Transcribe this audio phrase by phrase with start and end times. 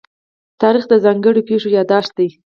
[0.61, 2.27] تاریخ د ځانګړو پېښو يادښت دی.